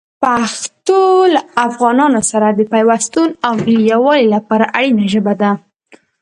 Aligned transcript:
پښتو 0.23 1.01
له 1.33 1.41
افغانانو 1.67 2.21
سره 2.31 2.47
د 2.51 2.61
پیوستون 2.73 3.29
او 3.45 3.53
ملي 3.63 3.79
یووالي 3.93 4.27
لپاره 4.35 4.65
اړینه 4.77 5.05
ژبه 5.13 5.33
ده. 5.41 5.51